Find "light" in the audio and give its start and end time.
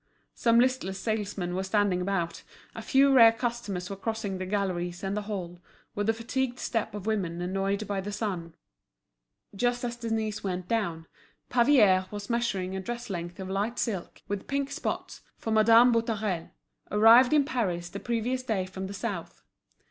13.47-13.77